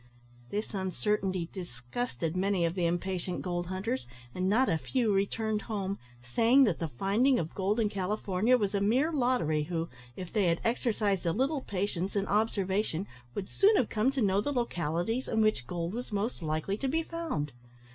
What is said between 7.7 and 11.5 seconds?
in California was a mere lottery, who, if they had exercised a